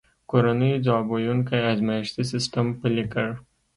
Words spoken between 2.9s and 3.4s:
کړ.